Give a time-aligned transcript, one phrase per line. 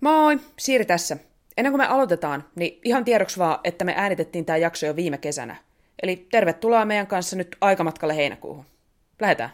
[0.00, 1.16] Moi, Siiri tässä.
[1.56, 5.18] Ennen kuin me aloitetaan, niin ihan tiedoksi vaan, että me äänitettiin tämä jakso jo viime
[5.18, 5.56] kesänä.
[6.02, 8.64] Eli tervetuloa meidän kanssa nyt aikamatkalle heinäkuuhun.
[9.20, 9.50] Lähetään.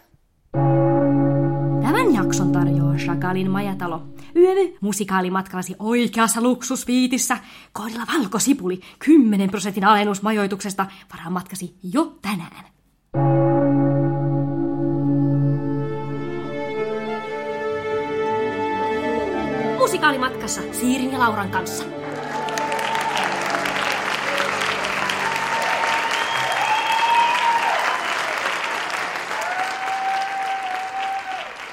[1.83, 4.03] Tämän jakson tarjoaa Shakalin majatalo.
[4.37, 7.39] Yövy musikaalimatkallasi oikeassa luksusviitissä.
[7.73, 10.87] Koodilla valkosipuli 10 prosentin alennus majoituksesta.
[11.13, 12.65] Varaa matkasi jo tänään.
[19.87, 21.85] Musikaalimatkassa Siirin ja Lauran kanssa.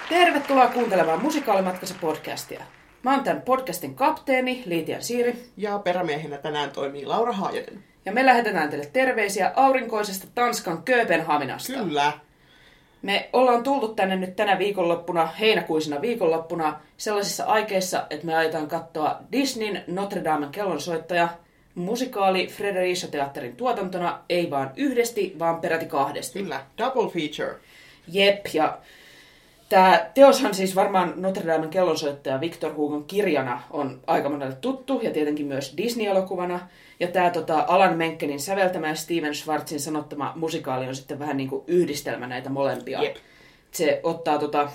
[0.09, 2.63] Tervetuloa kuuntelemaan Musikaalimatkassa podcastia.
[3.03, 7.83] Mä oon tämän podcastin kapteeni, Liitian Siiri, Ja perämiehenä tänään toimii Laura Haajanen.
[8.05, 11.73] ja me lähetetään teille terveisiä aurinkoisesta Tanskan Kööpenhaminasta.
[11.73, 12.11] Kyllä.
[13.03, 19.19] Me ollaan tullut tänne nyt tänä viikonloppuna, heinäkuisena viikonloppuna, sellaisissa aikeissa, että me aiotaan katsoa
[19.31, 21.29] Disneyn Notre Damen kellonsoittaja,
[21.75, 26.39] musikaali Fredericia Teatterin tuotantona, ei vaan yhdesti, vaan peräti kahdesti.
[26.39, 26.61] Kyllä.
[26.77, 27.59] Double feature.
[28.07, 28.77] Jep, ja
[29.69, 35.11] tämä teoshan siis varmaan Notre Damen kellonsoittaja Victor Hugon kirjana on aika monelle tuttu, ja
[35.11, 36.59] tietenkin myös Disney-elokuvana.
[36.99, 41.49] Ja tämä tota, Alan Menkenin säveltämä ja Steven Schwartzin sanottama musikaali on sitten vähän niin
[41.49, 43.03] kuin yhdistelmä näitä molempia.
[43.03, 43.15] Jep.
[43.71, 44.69] Se ottaa tota,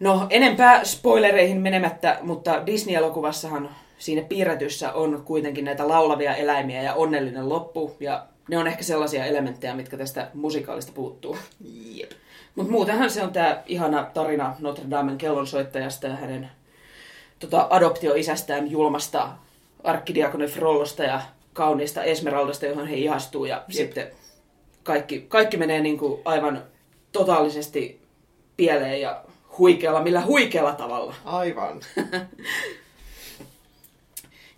[0.00, 7.48] No, enempää spoilereihin menemättä, mutta Disney-elokuvassahan siinä piirretyssä on kuitenkin näitä laulavia eläimiä ja onnellinen
[7.48, 11.36] loppu, ja ne on ehkä sellaisia elementtejä, mitkä tästä musikaalista puuttuu.
[11.94, 12.10] Jep.
[12.54, 16.50] Mutta muutenhan se on tämä ihana tarina Notre Damen kellonsoittajasta ja hänen
[17.38, 19.28] tota, adoptioisästään julmasta
[19.84, 21.20] arkkidiakoni Frollosta ja
[21.52, 23.44] kauniista Esmeraldasta, johon he ihastuu.
[23.44, 23.70] Ja Jep.
[23.70, 24.10] sitten
[24.82, 26.62] kaikki, kaikki menee niinku aivan
[27.12, 28.00] totaalisesti
[28.56, 29.24] pieleen ja
[29.58, 31.14] huikealla, millä huikealla tavalla.
[31.24, 31.80] Aivan.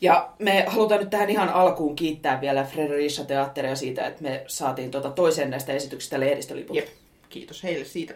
[0.00, 4.90] Ja me halutaan nyt tähän ihan alkuun kiittää vielä Fredericia Teatteria siitä, että me saatiin
[4.90, 6.77] tota toisen näistä esityksistä lehdistöliput.
[6.77, 6.88] Jep.
[7.32, 8.14] Kiitos heille siitä.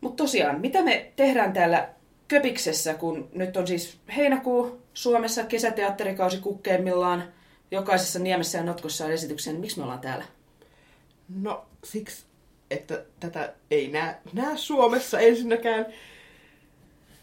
[0.00, 1.88] Mutta tosiaan, mitä me tehdään täällä
[2.28, 7.24] Köpiksessä, kun nyt on siis heinäkuu Suomessa kesäteatterikausi kukkeimmillaan,
[7.70, 10.24] jokaisessa niemessä ja notkossa on esityksiä, niin miksi me ollaan täällä?
[11.40, 12.24] No, siksi,
[12.70, 15.86] että tätä ei näe, näe Suomessa ensinnäkään.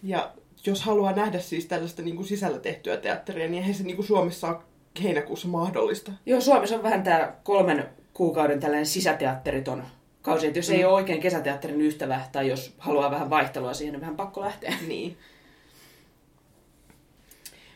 [0.04, 0.32] Ja
[0.66, 4.08] jos haluaa nähdä siis tällaista niin kuin sisällä tehtyä teatteria, niin eihän se niin kuin
[4.08, 4.58] Suomessa ole
[5.04, 6.12] heinäkuussa mahdollista.
[6.26, 9.84] Joo, Suomessa on vähän tämä kolmen kuukauden tällainen sisäteatteriton
[10.30, 10.86] kausi, että jos ei Mm.
[10.86, 14.74] ole oikein kesäteatterin ystävä, tai jos haluaa vähän vaihtelua siihen, niin vähän pakko lähteä.
[14.88, 15.18] Niin.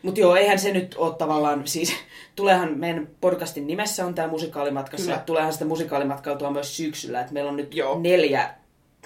[0.02, 1.92] Mutta joo, eihän se nyt ole tavallaan, siis
[2.36, 5.22] tuleehan meidän podcastin nimessä on tämä musikaalimatkassa, Kyllä.
[5.26, 8.00] tuleehan sitä musikaalimatkaa tuo myös syksyllä, että meillä on nyt Joo.
[8.00, 8.54] neljä,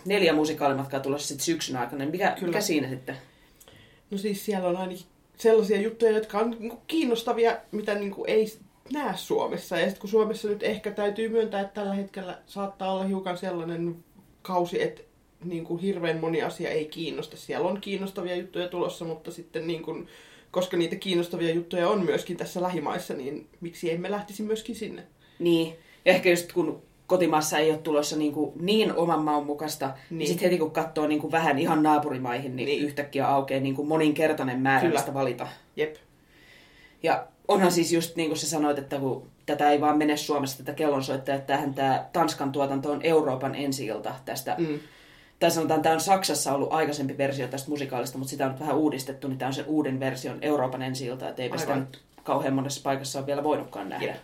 [0.04, 2.46] neljä musikaalimatkaa tulossa sitten syksyn aikana, niin mikä, Kyllä.
[2.46, 3.16] mikä siinä sitten?
[4.10, 5.04] No siis siellä on ainakin
[5.36, 8.58] sellaisia juttuja, jotka on niinku kiinnostavia, mitä niinku ei
[8.92, 9.76] näe Suomessa.
[9.78, 13.96] Ja sitten kun Suomessa nyt ehkä täytyy myöntää, että tällä hetkellä saattaa olla hiukan sellainen
[14.42, 15.02] kausi, että
[15.44, 17.36] niinku hirveän moni asia ei kiinnosta.
[17.36, 20.04] Siellä on kiinnostavia juttuja tulossa, mutta sitten niinku,
[20.50, 25.02] koska niitä kiinnostavia juttuja on myöskin tässä lähimaissa, niin miksi emme lähtisi myöskin sinne?
[25.38, 29.86] Niin, ja ehkä just kun kotimaassa ei ole tulossa niin, kuin niin oman maun mukaista,
[29.86, 30.28] niin, niin Niin.
[30.28, 32.78] sitten heti kun katsoo niin kuin vähän ihan naapurimaihin, niin, niin.
[32.78, 32.84] Niin.
[32.84, 34.94] yhtäkkiä aukeaa niin kuin moninkertainen määrä, Kyllä.
[34.94, 35.46] mistä valita.
[35.76, 35.96] Jep.
[37.02, 40.58] Ja onhan siis just niin kuin sä sanoit, että kun tätä ei vaan mene Suomessa
[40.58, 43.88] tätä kellonsoittajaa, että tämähän tämä Tanskan tuotanto on Euroopan ensi
[44.24, 44.54] tästä.
[44.58, 44.78] Mm.
[45.40, 48.76] Tai sanotaan, tämä on Saksassa ollut aikaisempi versio tästä musikaalista, mutta sitä on nyt vähän
[48.76, 52.80] uudistettu, niin tämä on sen uuden version Euroopan ensi että eipä sitä nyt kauhean monessa
[52.84, 54.06] paikassa ole vielä voinutkaan nähdä.
[54.06, 54.16] Jep.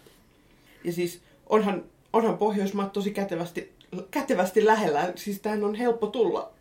[0.84, 3.72] Ja siis onhan, onhan Pohjoismaat tosi kätevästi,
[4.10, 5.12] kätevästi lähellä.
[5.14, 6.52] Siis tähän on helppo tulla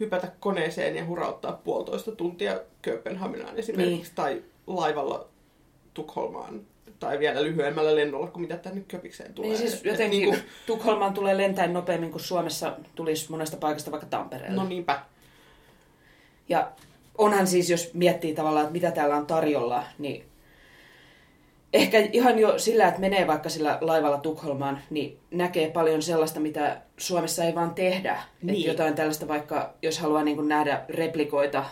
[0.00, 3.96] hypätä koneeseen ja hurauttaa puolitoista tuntia Kööpenhaminaan esimerkiksi.
[3.96, 4.14] Niin.
[4.14, 5.28] Tai laivalla
[5.96, 6.60] Tukholmaan.
[6.98, 9.50] Tai vielä lyhyemmällä lennolla kuin mitä tänne Köpikseen tulee.
[9.50, 10.36] Niin siis jotenkin niinku-
[10.66, 14.56] Tukholmaan tulee lentäen nopeammin kuin Suomessa tulisi monesta paikasta vaikka Tampereelle.
[14.56, 15.00] No niinpä.
[16.48, 16.72] Ja
[17.18, 20.24] onhan siis, jos miettii tavallaan, että mitä täällä on tarjolla, niin
[21.72, 26.80] ehkä ihan jo sillä, että menee vaikka sillä laivalla Tukholmaan, niin näkee paljon sellaista, mitä
[26.96, 28.12] Suomessa ei vaan tehdä.
[28.12, 28.46] Niin.
[28.46, 28.56] Niin.
[28.58, 31.64] Että jotain tällaista vaikka, jos haluaa niin kuin nähdä replikoita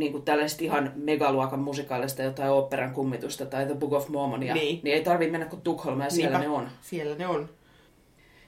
[0.00, 4.80] niin kuin tällaisesta ihan megaluokan musikaalista, jotain oopperan kummitusta tai The Book of Mormonia, niin,
[4.84, 4.94] Niin.
[4.96, 6.54] ei tarvitse mennä kuin Tukholmaan ja siellä Niinpä.
[6.54, 6.68] ne on.
[6.80, 7.48] Siellä ne on.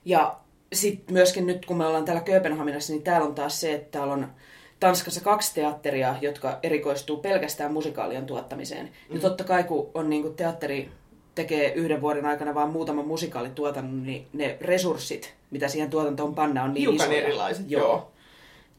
[0.04, 0.37] Ja
[0.72, 4.12] sitten myöskin nyt, kun me ollaan täällä Kööpenhaminassa, niin täällä on taas se, että täällä
[4.12, 4.26] on
[4.81, 8.87] Tanskassa kaksi teatteria, jotka erikoistuu pelkästään musikaalien tuottamiseen.
[9.08, 9.14] Mm.
[9.14, 10.88] Ja totta kai, kun on niin kuin teatteri
[11.34, 16.75] tekee yhden vuoden aikana vaan muutaman musikaalituotannon, niin ne resurssit, mitä siihen tuotantoon panna, on
[16.75, 17.22] niin Hiukan isoja.
[17.22, 18.10] erilaiset, joo.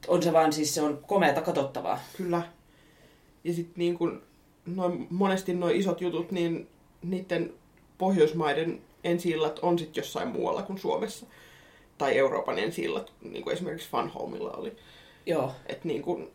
[0.08, 2.00] on se vaan siis se on komeata katsottavaa.
[2.18, 2.42] Kyllä.
[3.44, 4.22] Ja sitten niin kun,
[4.66, 6.68] noin, monesti nuo isot jutut, niin
[7.02, 7.54] niiden
[7.98, 11.26] Pohjoismaiden ensi on sitten jossain muualla kuin Suomessa.
[11.98, 12.88] Tai Euroopan ensi
[13.22, 14.74] niin kuin esimerkiksi Fun Homeilla oli.
[15.26, 15.52] Joo.
[15.66, 16.32] Et niin kun,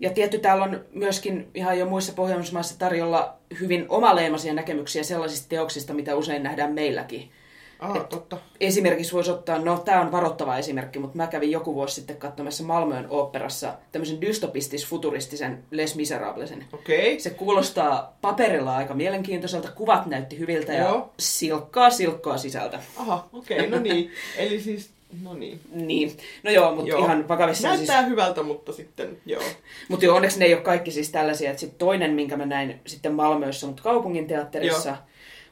[0.00, 5.94] ja tietty täällä on myöskin ihan jo muissa Pohjoismaissa tarjolla hyvin omaleimaisia näkemyksiä sellaisista teoksista,
[5.94, 7.30] mitä usein nähdään meilläkin.
[7.78, 8.36] Aha, Et totta.
[8.60, 12.64] Esimerkiksi voisi ottaa, no tämä on varoittava esimerkki, mutta mä kävin joku vuosi sitten katsomassa
[12.64, 16.64] Malmöön oopperassa tämmöisen dystopistis-futuristisen Les Miserablesen.
[16.72, 17.18] Okay.
[17.18, 21.10] Se kuulostaa paperilla aika mielenkiintoiselta, kuvat näytti hyviltä ja Joo.
[21.18, 22.80] silkkaa silkkoa sisältä.
[22.96, 24.10] Aha, okei, okay, no niin.
[24.38, 24.90] Eli siis,
[25.22, 25.60] no niin.
[25.72, 27.04] Niin, no joo, mutta Joo.
[27.04, 28.10] ihan vakavissaan Näyttää siis...
[28.10, 29.42] hyvältä, mutta sitten, joo.
[29.88, 31.50] Mutta joo, onneksi ne ei ole kaikki siis tällaisia.
[31.50, 34.98] Et sit toinen, minkä mä näin sitten Malmössä, mutta kaupungin teatterissa, Joo.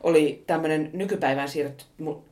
[0.02, 1.84] Oli tämmöinen nykypäivään siirretty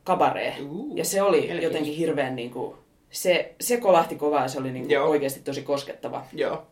[0.03, 0.55] kabaree.
[0.95, 1.63] Ja se oli mielenkiintoista.
[1.63, 2.77] jotenkin hirveän niinku,
[3.09, 5.09] se, se kolahti kovaa ja se oli niinku Joo.
[5.09, 6.25] oikeasti tosi koskettava.
[6.33, 6.67] Joo.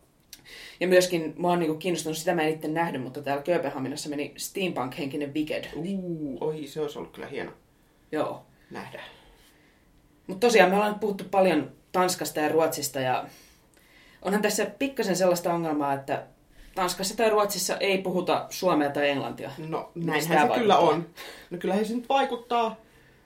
[0.80, 4.34] Ja myöskin mua on niinku kiinnostunut, sitä mä en itse nähnyt, mutta täällä Kööpenhaminassa meni
[4.38, 5.66] steampunk-henkinen Wicked.
[5.76, 7.52] Uu, oi, se olisi ollut kyllä hieno
[8.12, 8.46] Joo.
[8.72, 9.02] nähdä.
[10.28, 13.26] Mutta tosiaan me ollaan puhuttu paljon Tanskasta ja Ruotsista ja
[14.22, 16.24] onhan tässä pikkasen sellaista ongelmaa, että
[16.76, 19.52] Tanskassa tai Ruotsissa ei puhuta suomea tai englantia.
[19.58, 20.80] No, näinhän se kyllä vaikuttaa?
[20.80, 21.10] on.
[21.50, 22.76] No kyllähän se nyt vaikuttaa,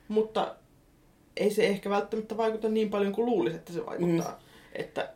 [0.07, 0.56] mutta
[1.38, 4.31] ei se ehkä välttämättä vaikuta niin paljon kuin luulisi, että se vaikuttaa.
[4.31, 4.38] Mm.
[4.74, 5.13] Että,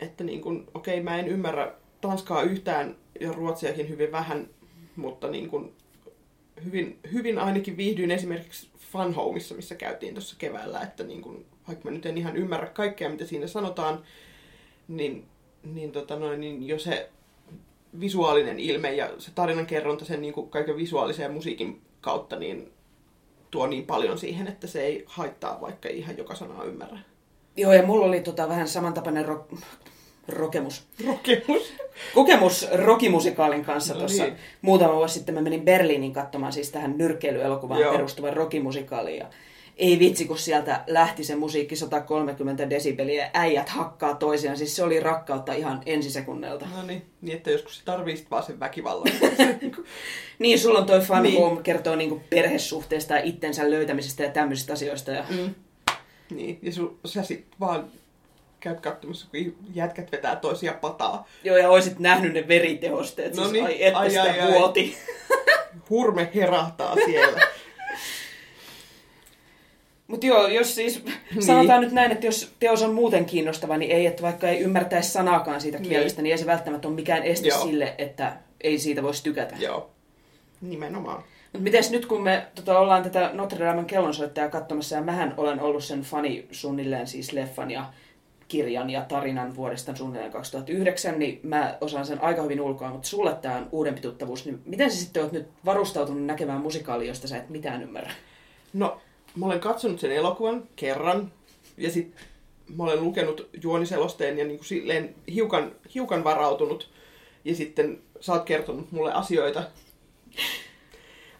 [0.00, 4.48] että niin kuin, okei, mä en ymmärrä Tanskaa yhtään ja Ruotsiakin hyvin vähän,
[4.96, 5.74] mutta niin kuin
[6.64, 11.84] hyvin, hyvin ainakin viihdyin esimerkiksi Fun Homeissa, missä käytiin tuossa keväällä, että niin kuin, vaikka
[11.84, 14.02] mä nyt en ihan ymmärrä kaikkea, mitä siinä sanotaan,
[14.88, 15.26] niin,
[15.64, 17.10] niin, tota noin, niin jo se
[18.00, 22.72] visuaalinen ilme ja se tarinan kerronta sen niin kuin kaiken visuaalisen ja musiikin kautta niin
[23.50, 26.98] tuo niin paljon siihen, että se ei haittaa, vaikka ei ihan joka sanaa ymmärrä.
[27.56, 29.58] Joo, ja mulla oli tota vähän samantapainen ro-
[30.28, 30.86] rokemus.
[31.06, 31.72] Rokemus.
[32.14, 34.36] Kokemus rokimusikaalin kanssa No tuossa niin.
[34.62, 35.34] muutama vuosi sitten.
[35.34, 37.92] Mä menin Berliinin katsomaan siis tähän nyrkkeilyelokuvaan Joo.
[37.92, 39.18] perustuvan rokimusikaaliin.
[39.18, 39.26] Ja
[39.76, 44.56] ei vitsi, kun sieltä lähti se musiikki 130 desibeliä ja äijät hakkaa toisiaan.
[44.56, 46.66] Siis se oli rakkautta ihan ensisekunneilta.
[46.76, 49.12] No niin, niin että joskus se tarvii vaan sen väkivallan.
[50.38, 51.40] Niin, sulla on toi Fun Niin.
[51.40, 55.10] Home, kertoo niinku perhesuhteesta ja itsensä löytämisestä ja tämmöisistä asioista.
[55.10, 55.24] Ja...
[55.30, 55.54] mm.
[56.30, 57.90] Niin, ja su, sä sit vaan
[58.60, 61.28] käyt katsomassa, kun jätkät vetää toisia pataa.
[61.44, 63.36] Joo, ja oisit nähnyt ne veritehosteet.
[63.36, 64.52] No siis, niin, ai, että ai, sitä ai, ai.
[64.52, 64.96] vuoti.
[65.90, 67.40] Hurme herahtaa siellä.
[70.06, 71.04] Mutta joo, jos siis
[71.40, 75.10] sanotaan nyt näin, että jos teos on muuten kiinnostava, niin ei, että vaikka ei ymmärtäisi
[75.10, 75.88] sanaakaan siitä Niin.
[75.88, 77.62] kielestä, niin ei se välttämättä ole mikään este Joo.
[77.62, 79.56] sille, että ei siitä voisi tykätä.
[79.58, 79.90] Joo,
[80.60, 81.22] nimenomaan.
[81.52, 85.60] Mutta miten nyt kun me tota, ollaan tätä Notre Damen kellonsoittajaa katsomassa, ja mähän olen
[85.60, 87.84] ollut sen fani suunnilleen siis leffan ja
[88.48, 93.34] kirjan ja tarinan vuodesta suunnilleen 2009, niin mä osaan sen aika hyvin ulkoa, mutta sulle
[93.34, 97.36] tämä on uudempi tuttavuus, niin miten sä sitten oot nyt varustautunut näkemään musikaalia, josta sä
[97.36, 98.10] et mitään ymmärrä?
[98.72, 99.00] No,
[99.36, 101.32] mä olen katsonut sen elokuvan kerran
[101.76, 102.24] ja sitten
[102.76, 106.90] mä olen lukenut juoniselosteen ja niin kuin silleen hiukan, hiukan varautunut.
[107.44, 109.62] Ja sitten sä oot kertonut mulle asioita,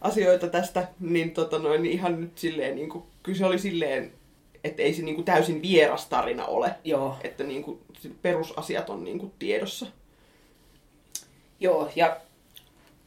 [0.01, 4.13] asioita tästä, niin, tota noin, niin ihan nyt silleen, niin kuin, kyllä se oli silleen,
[4.63, 6.75] että ei se niin kuin täysin vieras tarina ole.
[6.83, 7.79] Joo, Että niin kuin,
[8.21, 9.85] perusasiat on niin kuin tiedossa.
[11.59, 12.17] Joo, ja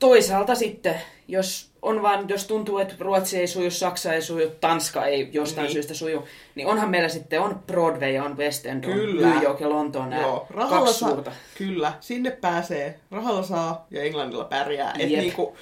[0.01, 5.07] toisaalta sitten, jos on vaan, jos tuntuu, että Ruotsi ei suju, Saksa ei suju, Tanska
[5.07, 5.73] ei jostain Niin.
[5.73, 9.27] syystä suju, niin onhan meillä sitten on Broadway, on West End, on Kyllä.
[9.29, 11.33] New York ja Lontoon nämä Joo, rahalla kaksi saa, suurta.
[11.59, 14.95] kyllä, sinne pääsee, rahalla saa ja Englannilla pärjää.
[14.99, 15.21] Et Jep.
[15.21, 15.57] niinku,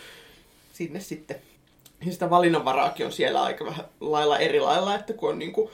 [0.73, 1.37] sinne sitten.
[2.07, 5.71] Ja sitä valinnanvaraakin on siellä aika vähän lailla eri lailla, että kun on niinku,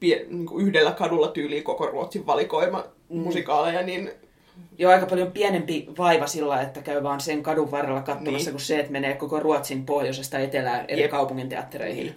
[0.00, 3.20] pie, niinku yhdellä kadulla tyyliin koko Ruotsin valikoima mm.
[3.20, 4.10] musikaaleja, niin
[4.78, 8.50] Jo aika paljon pienempi vaiva sillä, että käy vaan sen kadun varrella katsomassa, Niin.
[8.54, 11.10] kuin se, että menee koko Ruotsin pohjoisesta etelään eri Jep.
[11.10, 12.04] kaupungin teattereihin.
[12.04, 12.16] Niin.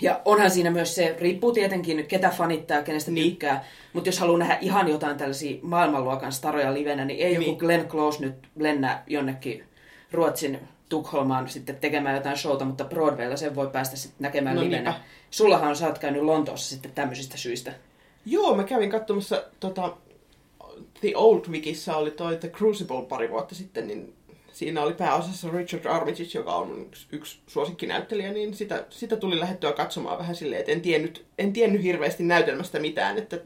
[0.00, 3.30] Ja onhan siinä myös se, riippuu tietenkin ketä fanittaa, kenestä Niin.
[3.30, 7.46] tykkää, mutta jos haluaa nähdä ihan jotain tällaisia maailmanluokan staroja livenä, niin ei Niin.
[7.46, 9.64] joku Glenn Close nyt lennä jonnekin
[10.12, 10.58] Ruotsin
[10.88, 14.90] Tukholmaan sitten tekemään jotain showta, mutta Broadwaylla sen voi päästä sitten näkemään No livenä.
[14.90, 15.00] niinpä.
[15.30, 17.72] Sullahan sä oot käynyt Lontoossa sitten tämmöisistä syistä.
[18.26, 19.96] Joo, mä kävin katsomassa tota,
[21.04, 24.14] The Old Wikissä oli toi The Crucible pari vuotta sitten, niin
[24.52, 29.72] siinä oli pääosassa Richard Armitage, joka on yksi, yksi suosikkinäyttelijä, niin sitä, sitä tuli lähettyä
[29.72, 33.38] katsomaan vähän silleen, että en tiennyt, en tiennyt hirveästi näytelmästä mitään, että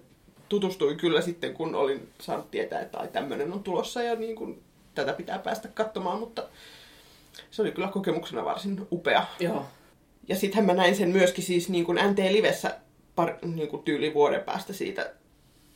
[0.48, 4.62] tutustuin kyllä sitten, kun olin saanut tietää, että ai tämmöinen on tulossa ja niin kuin,
[4.94, 6.48] tätä pitää päästä katsomaan, mutta
[7.50, 9.26] se oli kyllä kokemuksena varsin upea.
[9.40, 9.66] Joo.
[10.28, 12.78] Ja sittenhän mä näin sen myöskin siis niin kuin NT Livessä
[13.14, 15.14] par, niin kuin tyyli vuoden päästä siitä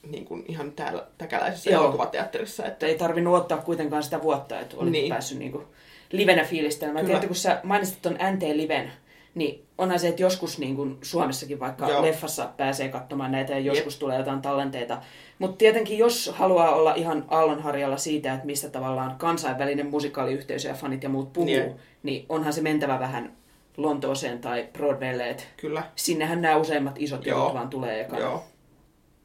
[0.07, 1.83] niin kuin ihan täällä täkäläisessä Joo.
[1.83, 2.67] elokuvateatterissa.
[2.67, 5.03] Että ei tarvinnut ottaa kuitenkaan sitä vuotta, että olit niin.
[5.03, 5.13] Niin.
[5.13, 5.65] päässyt niinku
[6.13, 7.05] livenä fiilistelemään.
[7.05, 8.93] Tiedätkö, kun sä mainitsit ton NT-liven,
[9.35, 12.03] niin onhan se, että joskus niin kuin Suomessakin vaikka Joo.
[12.03, 14.01] Leffassa pääsee katsomaan näitä ja joskus Jep.
[14.01, 15.03] tulee jotain tallenteita.
[15.39, 21.03] Mutta tietenkin, jos haluaa olla ihan aallonharjalla siitä, että mistä tavallaan kansainvälinen musikaaliyhteisö ja fanit
[21.03, 21.77] ja muut puhuu, Jep.
[22.03, 23.33] niin onhan se mentävä vähän
[23.77, 25.83] Lontooseen tai Broadwaylle, kyllä.
[25.97, 28.23] sinnehän nämä useimmat isot jutut vaan tulee ekana.
[28.23, 28.45] Joo.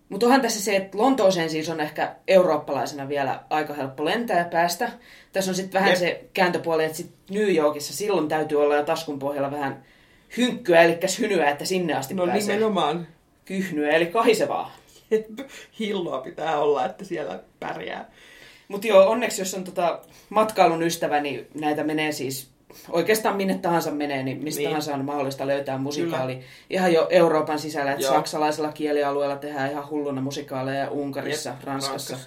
[0.09, 4.45] Mutta onhan tässä se, että Lontooseen siis on ehkä eurooppalaisena vielä aika helppo lentää ja
[4.45, 4.91] päästä.
[5.33, 5.99] Tässä on sitten vähän Jep.
[5.99, 9.83] se kääntöpuoli, että sit New Yorkissa silloin täytyy olla jo taskun pohjalla vähän
[10.37, 12.55] hynkkyä, eli hynyä, että sinne asti No pääsee.
[12.55, 13.07] nimenomaan
[13.45, 14.75] Kyhnyä, eli kahisevaa.
[15.79, 18.11] hilloa pitää olla, että siellä pärjää.
[18.67, 19.99] Mutta joo, onneksi jos on tota
[20.29, 22.49] matkailun ystävä, niin näitä menee siis
[22.89, 24.69] oikeastaan minne tahansa menee, niin mistä Niin.
[24.69, 26.39] tahansa on mahdollista löytää musikaali.
[26.69, 28.13] Ihan jo Euroopan sisällä, että Joo.
[28.13, 32.17] saksalaisella kielialueella tehdään ihan hulluna musikaaleja Unkarissa, Jep, Ranskassa.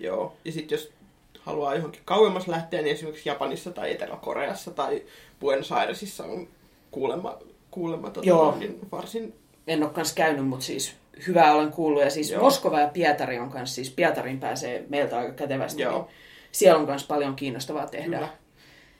[0.00, 0.36] Joo.
[0.44, 0.92] Ja sitten jos
[1.40, 5.02] haluaa johonkin kauemmas lähteä, niin esimerkiksi Japanissa tai Etelä-Koreassa tai
[5.40, 6.48] Buenos Airesissa on
[6.90, 7.38] kuulemma,
[7.70, 8.56] kuulemma tota, Joo.
[8.58, 9.34] niin varsin...
[9.66, 10.94] En ole kans käynyt, mutta siis
[11.26, 12.02] hyvää olen kuullut.
[12.02, 12.42] Ja siis Joo.
[12.42, 15.82] Moskova ja Pietari on kans, siis Pietarin pääsee meiltä aika kätevästi.
[15.82, 15.98] Joo.
[15.98, 16.10] Niin
[16.52, 18.16] siellä on kans paljon kiinnostavaa tehdä.
[18.16, 18.28] Kyllä.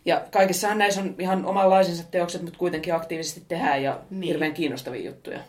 [0.04, 4.22] Ja kaikissahan näissä on ihan omanlaisensa teokset, mutta kuitenkin aktiivisesti tehdään ja Niin.
[4.22, 5.40] hirveän kiinnostavia juttuja.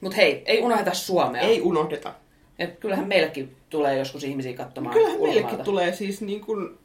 [0.00, 1.40] Mutta hei, ei unohdeta Suomea.
[1.42, 2.14] Ei unohdeta.
[2.58, 5.42] Et kyllähän meillekin tulee joskus ihmisiä katsomaan Kyllähän ulkomailta.
[5.42, 6.78] meillekin tulee siis niin kuin,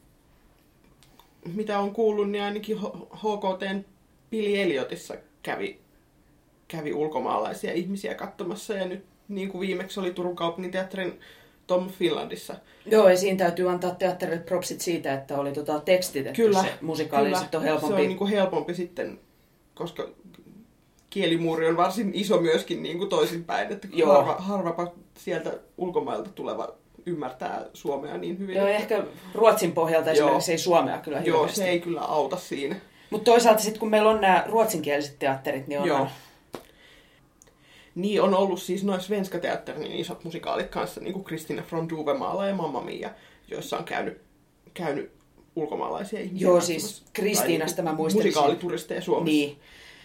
[1.54, 2.78] mitä on kuullut, niin ainakin
[3.16, 3.86] HKTn
[4.32, 5.80] Billy Eliotissa kävi,
[6.68, 11.20] kävi ulkomaalaisia ihmisiä katsomassa ja nyt niin kuin viimeksi oli Turun kaupunginteatterin
[11.68, 12.56] Tom Finlandissa.
[12.86, 17.26] Joo, ja siinä täytyy antaa teatterille propsit siitä, että oli tota tekstitetty Kyllä, se musikaali,
[17.26, 17.96] Kyllä, on helpompi.
[17.96, 19.20] Se on niin kuin helpompi sitten,
[19.74, 20.08] koska
[21.10, 24.14] kielimuuri on varsin iso myöskin niin kuin toisinpäin, että Joo.
[24.14, 28.56] harva, harvapa sieltä ulkomailta tuleva ymmärtää suomea niin hyvin.
[28.56, 29.04] Joo, että- ehkä
[29.36, 30.14] Ruotsin pohjalta Joo.
[30.28, 31.58] esimerkiksi ei suomea kyllä Joo, hirveästi.
[31.58, 32.76] se ei kyllä auta siinä.
[33.10, 36.08] Mutta toisaalta sitten kun meillä on nämä ruotsinkieliset teatterit, niin on Joo.
[37.96, 41.90] Niin on ollut siis noin Svenska Teatterin niin isot musikaalit kanssa, niin kuin Kristina från
[41.90, 43.10] Duvemaala ja Mamma Mia,
[43.48, 44.22] joissa on käynyt,
[44.74, 45.12] käynyt
[45.56, 46.48] ulkomaalaisia ihmisiä.
[46.48, 48.30] Joo, siis Kristiinasta Tai mä muistelisin.
[48.30, 49.32] Musikaalituristeja Suomessa.
[49.32, 49.60] Niin.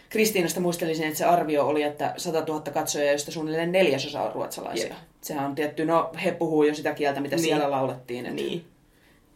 [0.09, 4.87] Kristiinasta muistelisin, että se arvio oli, että 100 000 katsojaa, joista suunnilleen neljäsosa on ruotsalaisia.
[4.87, 4.97] Jep.
[5.21, 7.43] Sehän on tietty, no he puhuu jo sitä kieltä, mitä Niin.
[7.43, 7.55] niin.
[7.57, 8.27] siellä laulettiin.
[8.27, 8.65] Et, Niin.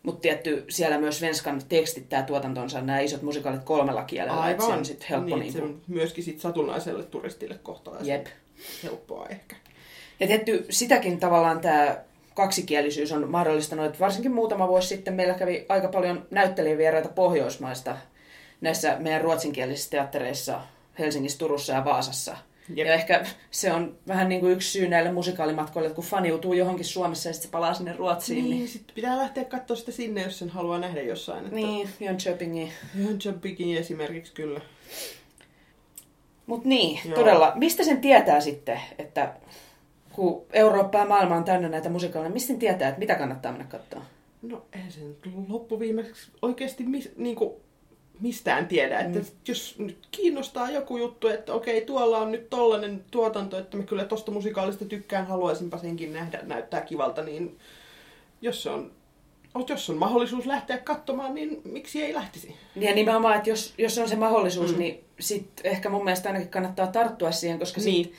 [0.02, 4.50] Mutta tietty, siellä myös Svenskan tekstittää tuotantonsa nämä isot musikaalit kolmella kielellä.
[4.50, 5.36] et Se on sitten helppo.
[5.36, 8.26] niin, Niin, se on myöskin sit satunnaiselle turistille kohtalaisen Jep.
[8.82, 9.56] helppoa ehkä.
[10.20, 11.96] Ja tietty sitäkin tavallaan tämä
[12.34, 17.96] kaksikielisyys on mahdollistanut, että varsinkin muutama vuosi sitten meillä kävi aika paljon näyttelijävieraita Pohjoismaista
[18.60, 20.60] näissä meidän ruotsinkielisissä teattereissa
[20.98, 22.36] Helsingissä, Turussa ja Vaasassa.
[22.68, 22.86] Jep.
[22.86, 26.84] Ja ehkä se on vähän niin kuin yksi syy näille musikaalimatkoille, että kun faniutuu johonkin
[26.84, 28.44] Suomessa ja sitten se palaa sinne Ruotsiin.
[28.44, 31.44] Niin, Niin, sitten pitää lähteä katsoa sitä sinne, jos sen haluaa nähdä jossain.
[31.44, 32.72] Että niin Jönköpingiin.
[32.94, 34.60] Jönköpingin esimerkiksi kyllä.
[36.46, 37.14] Mutta niin, Joo.
[37.14, 37.52] todella.
[37.54, 39.32] Mistä sen tietää sitten, että
[40.12, 43.66] kun Eurooppa ja maailma on täynnä näitä musikaaleja, mistä sen tietää, että mitä kannattaa mennä
[43.66, 44.02] katsoa?
[44.42, 47.52] No ei se nyt loppuviimeksi oikeasti mis, niin kuin
[48.20, 48.98] mistään tiedä.
[49.00, 49.24] Että Mm.
[49.48, 54.04] jos nyt kiinnostaa joku juttu, että okei, tuolla on nyt tollanen tuotanto, että mä kyllä
[54.04, 57.58] tosta musikaalista tykkään, haluaisinpa senkin nähdä, näyttää kivalta, niin
[58.42, 58.90] jos se on,
[59.68, 62.56] jos on mahdollisuus lähteä katsomaan, niin miksi ei lähtisi?
[62.76, 64.78] Ja nimenomaan, että jos, jos on se mahdollisuus, Mm.
[64.78, 68.12] niin sit ehkä mun mielestä ainakin kannattaa tarttua siihen, koska sit, Niin.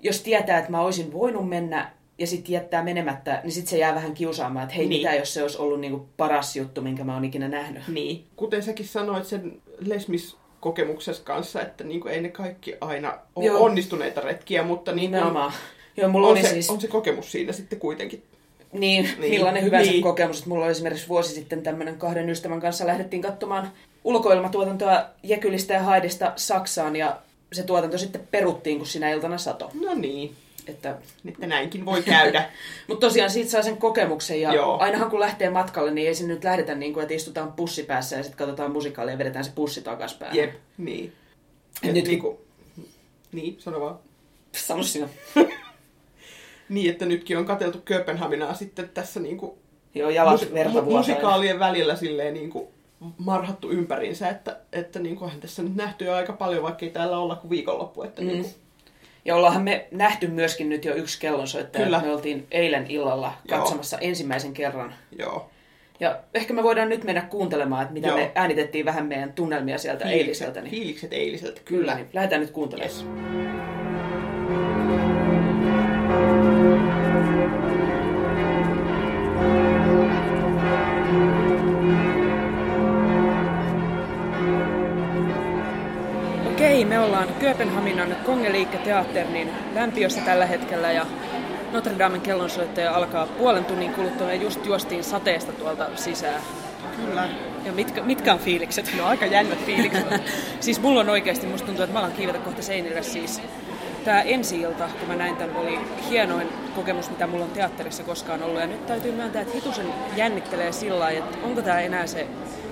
[0.00, 3.94] jos tietää, että mä olisin voinut mennä ja sitten jättää menemättä, niin sitten se jää
[3.94, 5.02] vähän kiusaamaan, että hei, Niin.
[5.02, 7.82] mitä jos se olisi ollut niinku paras juttu, minkä mä oon ikinä nähnyt.
[7.88, 8.24] Niin.
[8.36, 13.44] Kuten säkin sanoit sen Les kokemuksessa kanssa, että niin kuin ei ne kaikki aina ole
[13.46, 13.64] Joo.
[13.64, 15.52] onnistuneita retkiä, mutta niin kuin Nimenomaan.
[15.96, 16.70] Joo, mulla on, oli se, siis...
[16.70, 18.22] on se kokemus siinä sitten kuitenkin.
[18.72, 19.30] Niin, Niin.
[19.30, 19.92] millainen hyvänsä Niin.
[19.92, 20.02] niin.
[20.02, 20.38] kokemus.
[20.38, 23.72] Että mulla oli esimerkiksi vuosi sitten tämmöinen kahden ystävän kanssa lähdettiin katsomaan
[24.04, 27.16] ulkoilmatuotantoa Jekylistä ja Haidista Saksaan ja
[27.52, 29.70] se tuotanto sitten peruttiin, kun sinä iltana sato.
[29.84, 30.34] No niin,
[30.68, 30.96] Että,
[31.28, 32.50] että näinkin voi käydä.
[32.88, 34.78] mutta tosiaan siitä saa sen kokemuksen ja Joo.
[34.78, 38.16] Ainahan kun lähtee matkalle, niin ei se nyt lähdetä niin kuin, että istutaan pussi päässä
[38.16, 40.36] ja sitten katsotaan musikaalia ja vedetään se pussi takaspäin.
[40.36, 41.12] Jep, niin.
[41.82, 42.40] Et Et nyt- niinku,
[43.32, 43.98] niin, sano vaan.
[44.56, 45.08] Sano sinä.
[46.68, 49.58] Niin, että nytkin on katseltu Kööpenhaminaa sitten tässä niinku
[49.94, 50.98] Joo, jalat musi- verta mu- vuotaa.
[50.98, 52.72] musikaalien välillä silleen niinku
[53.18, 57.18] marhattu ympäriinsä, että, että niinku onhan tässä nyt nähty jo aika paljon, vaikka ei täällä
[57.18, 58.02] olla kuin viikonloppu.
[58.02, 58.28] Että Mm.
[58.28, 58.50] niinku,
[59.24, 61.84] Ja ollaanhan me nähty myöskin nyt jo yksi kellonsoittaja.
[61.84, 62.00] Kyllä.
[62.00, 63.58] Me oltiin eilen illalla Joo.
[63.58, 65.50] katsomassa ensimmäisen kerran joo.
[66.00, 68.16] Ja ehkä me voidaan nyt mennä kuuntelemaan, että mitä Joo.
[68.16, 70.60] me äänitettiin vähän meidän tunnelmia sieltä Fiilikset, eiliseltä.
[70.60, 71.94] Niin fiilikset eiliseltä, kyllä, kyllä.
[71.94, 72.92] niin lähdetään nyt kuuntelemaan.
[72.92, 73.77] Yes.
[87.40, 91.06] Kööpenhaminan Kongeliikka Teater niin lämpiössä tällä hetkellä ja
[91.72, 96.42] Notre Damen kellonsoittaja alkaa puolen tunnin kuluttua ja just juostiin sateesta tuolta sisään.
[96.96, 97.28] Kyllä.
[97.64, 98.92] Ja mitkä, mitkä on fiilikset?
[98.96, 100.04] No aika jännät fiilikset.
[100.60, 103.42] siis mulla on oikeasti, musta tuntuu, että mä alan kiivetä kohta seinille siis.
[104.04, 105.78] Tää ensi ilta, kun mä näin tämän, oli
[106.10, 108.60] hienoin kokemus, mitä mulla on teatterissa koskaan ollut.
[108.60, 112.26] Ja nyt täytyy myöntää, että hitusen jännittelee sillä lailla, että onko tämä enää se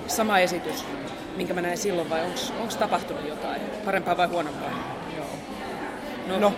[0.07, 0.85] sama esitys,
[1.37, 2.21] minkä mä näin silloin, vai
[2.59, 3.61] onko tapahtunut jotain?
[3.85, 4.69] Parempaa vai huonompaa?
[5.17, 5.27] Joo.
[6.27, 6.53] No, no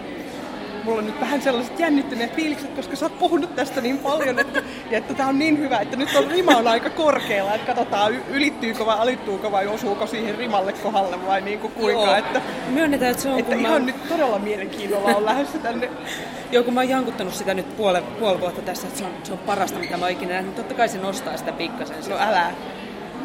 [0.83, 4.63] mulla on nyt vähän sellaiset jännittyneet fiilikset, koska sä oot puhunut tästä niin paljon, että,
[4.91, 8.15] ja että tää on niin hyvä, että nyt on rima on aika korkealla, että katsotaan
[8.29, 12.03] ylittyykö vai alittuuko vai osuuko siihen rimalle kohdalle vai niin kuin kuinka.
[12.03, 12.15] Joo.
[12.15, 13.85] Että, Myönnetään, että se on että ihan mä...
[13.85, 15.89] nyt todella mielenkiinnolla on lähdössä tänne.
[16.51, 19.33] Joo, kun mä oon jankuttanut sitä nyt puoli, puoli vuotta tässä, että se on, se
[19.33, 20.55] on parasta, mitä mä oon ikinä nähnyt.
[20.55, 21.97] Totta kai se nostaa sitä pikkasen.
[22.09, 22.51] No älä.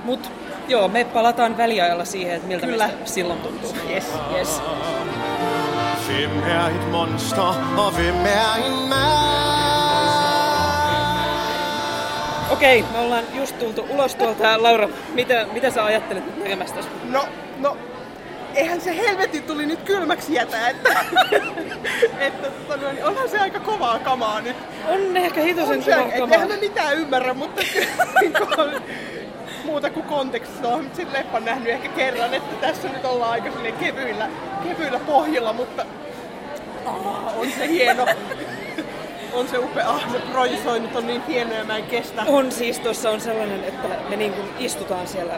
[0.05, 0.31] Mut
[0.69, 2.87] joo, me palataan väliajalla siihen, että miltä Kyllä.
[2.87, 3.75] meistä silloin tuntuu.
[3.91, 4.05] Yes.
[4.37, 4.63] yes.
[6.07, 7.45] Hvem er et monster,
[7.77, 9.35] og hvem er en mand?
[12.51, 14.63] Okei, me ollaan just tultu ulos tuolta.
[14.63, 17.25] Laura, mitä, mitä sä ajattelet tekemästä No,
[17.59, 17.77] no,
[18.55, 20.91] eihän se helvetti tuli nyt kylmäksi jätä, että,
[22.27, 24.57] että tota, niin onhan se aika kovaa kamaa nyt.
[24.89, 26.35] On ehkä hitosen kovaa kamaa.
[26.35, 27.63] Eihän me mitään ymmärrä, mutta
[29.65, 30.69] muuta kuin kontekstissa.
[30.69, 34.29] Olen sitten leffan nähnyt ehkä kerran, että tässä nyt ollaan aika kevyillä,
[34.65, 35.87] kevyillä pohjilla, mutta
[36.87, 38.07] oh, on se hieno.
[39.35, 39.91] On se upea.
[39.91, 42.23] Ah, se projisoinnit on niin hieno ja mä en kestä.
[42.27, 45.35] On siis, tuossa on sellainen, että me niin kuin istutaan siellä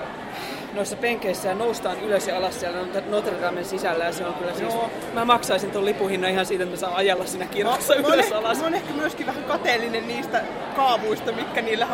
[0.74, 2.78] noissa penkeissä ja noustaan ylös ja alas siellä
[3.10, 4.74] Notre Damen sisällä ja se on kyllä siis...
[4.74, 4.90] Joo.
[5.14, 8.38] Mä maksaisin tuon lipuhinnan ihan siitä, että mä saan ajella siinä kirjassa no, ylös mä
[8.38, 8.58] alas.
[8.58, 10.42] Mä oon ehkä myöskin vähän kateellinen niistä
[10.76, 11.88] kaavuista, mitkä niillä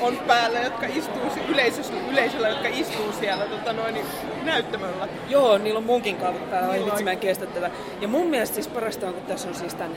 [0.00, 4.06] on päällä, jotka istuu yleisöllä, yleisöllä jotka istuu siellä tota noin, niin,
[4.42, 5.08] näyttämöllä.
[5.28, 7.70] Joo, niillä on munkin kaavut päällä, niin vitsi mä en kestä tätä.
[8.00, 9.96] Ja mun mielestä siis parasta on, kun tässä on siis tämän,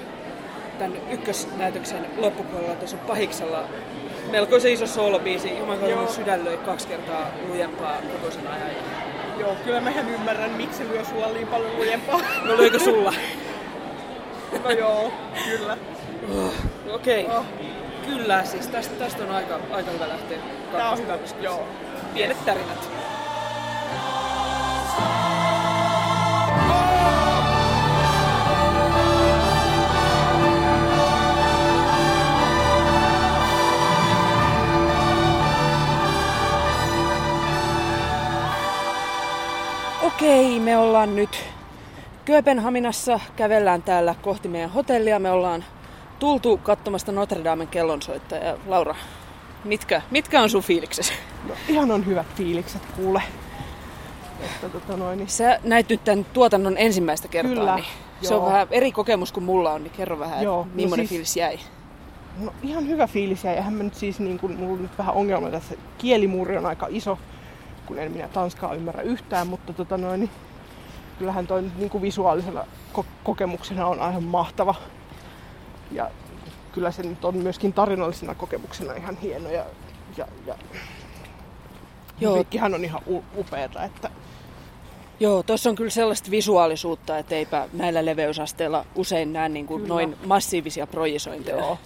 [0.79, 3.63] tämän ykkösnäytöksen loppupuolella, tuossa on pahiksella
[4.31, 5.57] melko se iso soolobiisi.
[5.57, 8.69] Jumalan sydän löi kaksi kertaa lujempaa koko sen ajan.
[9.39, 12.21] Joo, kyllä mä en ymmärrän, miksi lyö sulla niin paljon lujempaa.
[12.45, 13.13] No löikö sulla?
[14.63, 15.13] no joo,
[15.45, 15.77] kyllä.
[16.35, 16.53] Oh,
[16.95, 17.25] Okei.
[17.25, 17.37] Okay.
[17.37, 17.45] Oh.
[18.05, 20.37] Kyllä, siis tästä, tästä on aika, aika hyvä lähteä.
[20.71, 21.67] Tää on hyvä, joo.
[22.13, 22.89] Pienet tärinät.
[40.17, 41.29] Okei, me ollaan nyt
[42.25, 45.19] Kööpenhaminassa, kävellään täällä kohti meidän hotellia.
[45.19, 45.63] Me ollaan
[46.19, 48.57] tultu katsomasta Notre Damen kellonsoittajaa.
[48.67, 48.95] Laura,
[49.63, 51.13] mitkä, mitkä on sun fiiliksesi?
[51.47, 53.23] No, ihan on hyvät fiilikset, kuule.
[54.39, 55.29] Että, tota noin, niin...
[55.29, 57.85] Sä näit nyt tämän tuotannon ensimmäistä kertaa, Kyllä, niin
[58.21, 58.45] se joo.
[58.45, 61.09] on vähän eri kokemus kuin mulla on, niin kerro vähän, joo, että millainen no siis,
[61.09, 61.59] fiilis jäi.
[62.39, 63.55] No ihan hyvä fiilis jäi.
[63.55, 65.75] Eihän mä nyt siis, niin kuin, mulla on nyt vähän ongelma tässä.
[65.97, 67.19] Kielimuuri on aika iso
[67.87, 70.29] kun en minä tanskaa ymmärrä yhtään, mutta tota noin, niin
[71.19, 74.75] kyllähän toi niin kuin visuaalisena ko- kokemuksena on aivan mahtava.
[75.91, 76.11] Ja
[76.71, 79.65] kyllä se nyt on myöskin tarinallisena kokemuksena ihan hieno ja,
[80.17, 80.55] ja, ja
[82.19, 82.31] Joo.
[82.31, 83.01] musiikkihan on ihan
[83.37, 84.09] upeata, että
[85.19, 90.15] Joo, tuossa on kyllä sellaista visuaalisuutta, että eipä näillä leveysasteilla usein näe niin kuin noin
[90.25, 91.57] massiivisia projisointeja.
[91.57, 91.77] Joo.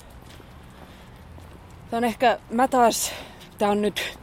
[1.89, 3.11] Tämä on ehkä, mä taas,
[3.57, 4.19] tämä on nyt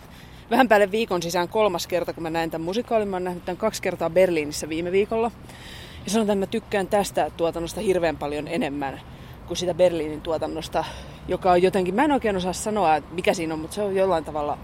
[0.51, 3.09] vähän päälle viikon sisään kolmas kerta, kun mä näin tämän musikaalin.
[3.09, 5.31] Mä oon nähnyt tämän kaksi kertaa Berliinissä viime viikolla.
[6.05, 9.01] Ja sanotaan, että mä tykkään tästä tuotannosta hirveän paljon enemmän
[9.47, 10.85] kuin sitä Berliinin tuotannosta,
[11.29, 13.97] joka on jotenkin, mä en oikein osaa sanoa, että mikä siinä on, mutta se on
[13.97, 14.59] jollain tavalla,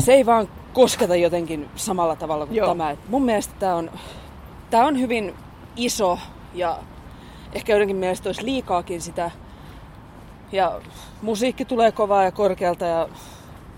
[0.00, 2.68] se ei vaan kosketa jotenkin samalla tavalla kuin Joo.
[2.68, 2.90] tämä.
[2.90, 3.90] Et mun mielestä tämä on,
[4.70, 5.34] tämä on hyvin
[5.76, 6.18] iso
[6.54, 6.78] ja
[7.52, 9.30] ehkä jotenkin mielestä olisi liikaakin sitä.
[10.52, 10.80] Ja
[11.22, 13.08] musiikki tulee kovaa ja korkealta ja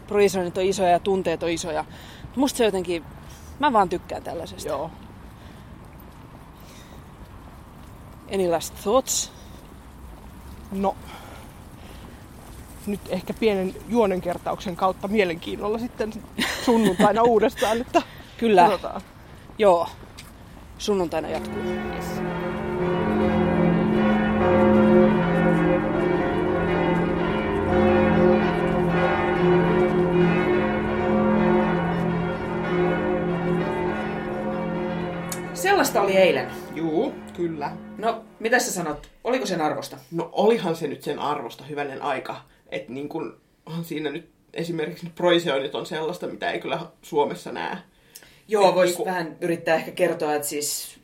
[0.08, 1.84] projisoinnit on isoja ja tunteet on isoja.
[2.36, 3.04] Musta se jotenkin,
[3.58, 4.68] mä vaan tykkään tällaisesta.
[4.68, 4.90] Joo.
[8.34, 9.32] Any last thoughts?
[10.72, 10.96] No,
[12.86, 16.12] nyt ehkä pienen juonenkertauksen kautta mielenkiinnolla sitten
[16.64, 18.02] sunnuntaina uudestaan, että
[18.38, 18.62] Kyllä.
[18.62, 19.00] Katsotaan.
[19.58, 19.88] Joo.
[20.78, 21.62] Sunnuntaina jatkuu.
[21.62, 22.37] Yes.
[35.88, 36.50] Sellaista oli eilen.
[36.74, 37.72] Juu, kyllä.
[37.98, 39.10] No, mitä sä sanot?
[39.24, 39.98] Oliko sen arvosta?
[40.10, 42.40] No olihan se nyt sen arvosta hyvänen aika.
[42.68, 47.76] Että niin kun, on siinä nyt esimerkiksi proiseonit on sellaista, mitä ei kyllä Suomessa näe.
[48.48, 50.98] Joo, Et voisi niinku- vähän yrittää ehkä kertoa, että siis...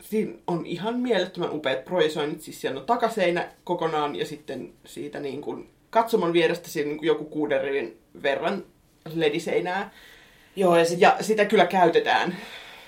[0.00, 5.40] Siinä on ihan mielettömän upeat projisoinnit, siis siellä on takaseinä kokonaan ja sitten siitä niin
[5.40, 8.64] kuin katsomon vierestä siinä niin joku kuuden rivin verran
[9.14, 9.90] lediseinää.
[10.56, 12.36] Joo, ja sit, Ja sitä kyllä käytetään.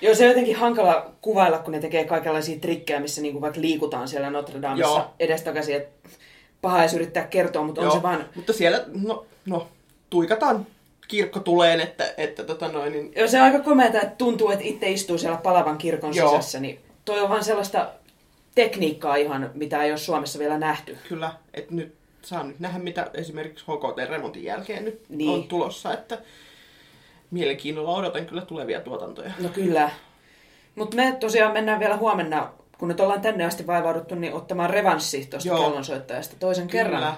[0.01, 4.07] Joo, se on jotenkin hankala kuvailla, kun ne tekee kaikenlaisia trikkejä, missä niinku vaikka liikutaan
[4.07, 5.13] siellä Notre Damessa Joo.
[5.19, 5.75] edestakaisin.
[5.75, 5.87] Et
[6.61, 8.25] paha edes yrittää kertoa, mutta on Joo, se vaan...
[8.35, 9.67] Mutta siellä, no, no
[10.09, 10.67] tuikataan
[11.07, 14.65] kirkko tuleen, että, että tota noin, niin Joo, se on aika komeata, että tuntuu, että
[14.65, 16.29] itse istuu siellä palavan kirkon Joo.
[16.29, 16.59] sisässä.
[16.59, 17.89] Niin toi on vaan sellaista
[18.55, 20.97] tekniikkaa ihan, mitä ei ole Suomessa vielä nähty.
[21.09, 25.17] kyllä, että nyt saa nyt nähdä, mitä esimerkiksi HKT-remontin jälkeen nyt Niin.
[25.17, 25.29] niin.
[25.29, 26.17] on tulossa, että
[27.31, 29.31] mielenkiinnolla odotan kyllä tulevia tuotantoja.
[29.39, 29.89] No kyllä.
[30.75, 35.25] Mutta me tosiaan mennään vielä huomenna, kun nyt ollaan tänne asti vaivauduttu, niin ottamaan revanssi
[35.29, 36.83] tuosta kellonsoittajasta toisen Kyllä.
[36.83, 37.13] kerran.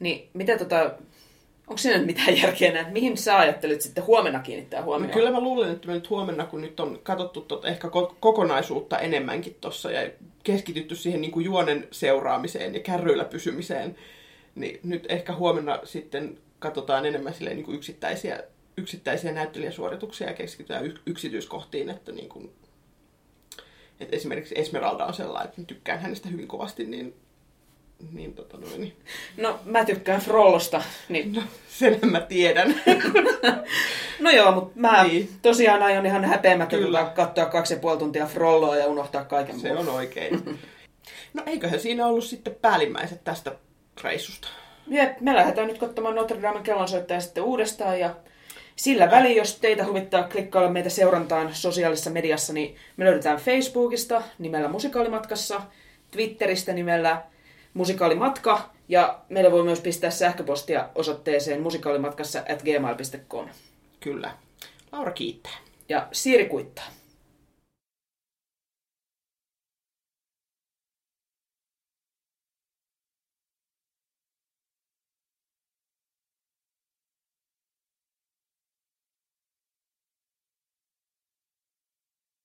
[0.00, 0.82] Niin mitä tota,
[1.66, 2.90] onko siinä nyt mitään järkeä enää?
[2.90, 5.12] Mihin sä ajattelit sitten huomenna kiinnittää No huomioon?
[5.12, 8.98] kyllä mä luulen, että me nyt huomenna, kun nyt on katsottu tota ehkä ko- kokonaisuutta
[8.98, 10.10] enemmänkin tuossa ja
[10.44, 13.96] keskitytty siihen niin kuin juonen seuraamiseen ja kärryillä pysymiseen,
[14.54, 18.42] niin nyt ehkä huomenna sitten katsotaan enemmän silleen niin kuin yksittäisiä,
[18.76, 22.52] yksittäisiä näyttelijäsuorituksia ja keskitytään yksityiskohtiin, että niin kuin,
[24.00, 27.14] että esimerkiksi Esmeralda on sellainen, että tykkään hänestä hyvin kovasti, niin,
[28.12, 28.96] niin, tota noin, niin
[29.36, 32.74] No mä tykkään Frollosta, niin no, senhän mä tiedän.
[34.20, 35.28] No joo, mutta mä niin.
[35.42, 39.88] Tosiaan aion ihan tota katsoa kaksi ja puoli tuntia Frolloa ja unohtaa kaiken Se muun.
[39.88, 40.42] on oikein.
[41.34, 43.52] No eiköhän siinä ollut sitten päällimmäiset tästä
[44.04, 44.48] reissusta.
[44.86, 48.14] Jep, me lähdetään nyt katsomaan Notre Damen kellonsoittaja sitten uudestaan ja
[48.76, 54.68] sillä väliin, jos teitä huvittaa klikkailla meitä seurantaan sosiaalisessa mediassa, niin me löydetään Facebookista nimellä
[54.68, 55.60] Musikaalimatkassa,
[56.10, 57.22] Twitteristä nimellä
[57.74, 63.48] Musikaalimatka ja meille voi myös pistää sähköpostia osoitteeseen musikaalimatkassa at gmail.com.
[64.00, 64.30] Kyllä.
[64.92, 65.56] Laura kiittää.
[65.88, 66.84] Ja Siiri kuittaa.